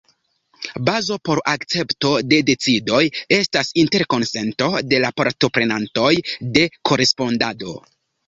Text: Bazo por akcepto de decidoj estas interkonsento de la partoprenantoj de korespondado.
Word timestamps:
Bazo 0.85 1.17
por 1.27 1.39
akcepto 1.51 2.13
de 2.31 2.39
decidoj 2.47 3.01
estas 3.37 3.69
interkonsento 3.83 4.71
de 4.93 5.01
la 5.05 5.13
partoprenantoj 5.21 6.11
de 6.57 6.67
korespondado. 6.91 7.77